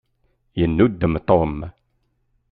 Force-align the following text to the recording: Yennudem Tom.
Yennudem 0.59 1.13
Tom. 1.27 1.53